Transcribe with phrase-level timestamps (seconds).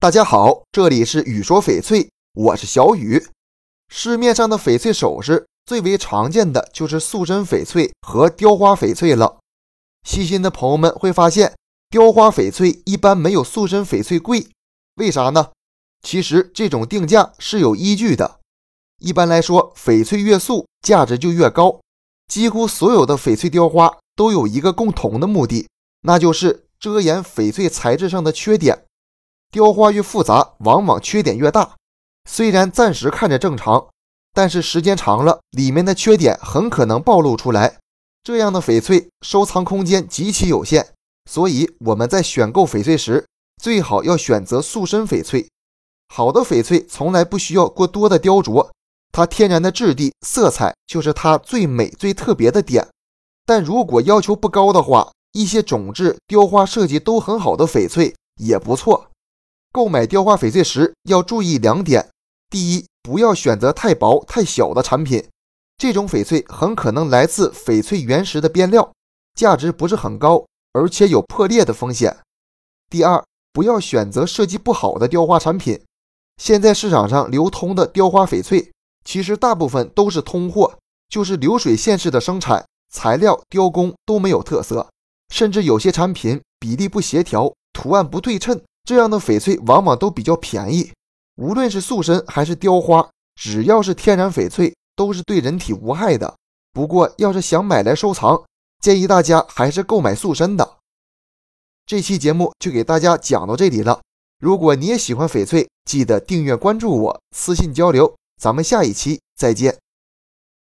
[0.00, 3.26] 大家好，这里是雨说翡翠，我是小雨。
[3.90, 9.40] 市面上的翡翠首饰最为常见的就是塑身翡翠和雕花翡翠了。
[10.08, 11.54] 细心的朋友们会发现，
[11.90, 14.48] 雕花翡翠一般没有塑身翡翠贵，
[14.94, 15.50] 为啥呢？
[16.02, 18.40] 其实这种定价是有依据的。
[19.00, 21.78] 一般来说，翡翠越素，价值就越高。
[22.26, 25.68] 几乎所有的翡翠雕花都有一个共同的目的，
[26.04, 28.86] 那就是遮掩翡翠材质上的缺点。
[29.50, 31.74] 雕花越复杂，往往缺点越大。
[32.28, 33.88] 虽然暂时看着正常，
[34.32, 37.78] 但是时间长了，里面的缺点很可能暴露出来。
[38.22, 40.90] 这样的翡翠收藏空间极其有限，
[41.30, 43.26] 所以我们在选购翡翠时，
[43.60, 45.48] 最好要选择塑身翡翠。
[46.14, 48.70] 好的翡翠从来不需要过多的雕琢，
[49.10, 52.86] 它天然的质地、色彩就是它最美、最特别的点。
[53.46, 59.09] 但如果要求不高的话，一些种质、雕花设计都很好的翡翠也不错。
[59.72, 62.10] 购买雕花翡翠时要注意两点：
[62.50, 65.24] 第一，不要选择太薄太小的产品，
[65.78, 68.92] 这种翡翠很可能来自翡翠原石的边料，
[69.34, 72.12] 价值不是很高，而且有破裂的风险；
[72.90, 75.80] 第二，不要选择设计不好的雕花产品。
[76.42, 78.72] 现在市场上流通的雕花翡翠，
[79.04, 80.76] 其实大部分都是通货，
[81.08, 84.88] 就是流水线式的生产，材料、雕工都没有特色，
[85.32, 88.60] 甚至有些产品比例不协调，图案不对称。
[88.84, 90.92] 这样的翡翠往往都比较便宜，
[91.36, 96.36] 无论是塑身还是雕花，只要是天然翡翠，都是对人体无害的。
[96.72, 98.42] 不过，要是想买来收藏，
[98.80, 100.78] 建议大家还是购买塑身的。
[101.86, 104.00] 这期节目就给大家讲到这里了。
[104.38, 108.14] 如果你也喜欢翡翠，记得订阅关注我，私信交流。
[108.40, 109.76] 咱们下一期再见。